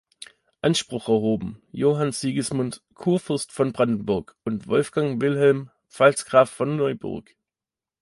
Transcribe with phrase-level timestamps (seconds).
[0.61, 7.35] Anspruch erhoben "Johann Sigismund, Kurfürst von Brandenburg" und "Wolfgang Wilhelm, Pfalzgraf von Neuburg".